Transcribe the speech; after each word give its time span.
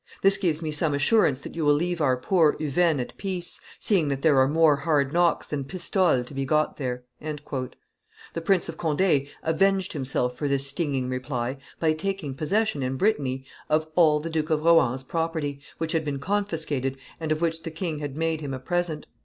This 0.23 0.39
gives 0.39 0.63
me 0.63 0.71
some 0.71 0.95
assurance 0.95 1.41
that 1.41 1.55
you 1.55 1.63
will 1.63 1.75
leave 1.75 2.01
our 2.01 2.17
poor 2.17 2.57
Uvennes 2.59 2.99
at 3.01 3.15
peace, 3.17 3.61
seeing 3.77 4.07
that 4.07 4.23
there 4.23 4.39
are 4.39 4.47
more 4.47 4.77
hard 4.77 5.13
knocks 5.13 5.45
than 5.47 5.63
pistoles 5.63 6.25
to 6.25 6.33
be 6.33 6.43
got 6.43 6.77
there." 6.77 7.03
The 7.19 8.41
Prince 8.43 8.67
of 8.67 8.77
Conde 8.79 9.27
avenged 9.43 9.93
himself 9.93 10.35
for 10.35 10.47
this 10.47 10.65
stinging 10.65 11.07
reply 11.07 11.59
by 11.79 11.93
taking 11.93 12.33
possession, 12.33 12.81
in 12.81 12.97
Brittany, 12.97 13.45
of 13.69 13.85
all 13.93 14.19
the 14.19 14.31
Duke 14.31 14.49
of 14.49 14.63
Rohan's 14.63 15.03
property, 15.03 15.61
which 15.77 15.91
had 15.91 16.03
been 16.03 16.17
confiscated, 16.17 16.97
and 17.19 17.31
of 17.31 17.39
which 17.39 17.61
the 17.61 17.69
king 17.69 17.99
had 17.99 18.17
made 18.17 18.41
him 18.41 18.55
a 18.55 18.59
present. 18.59 19.05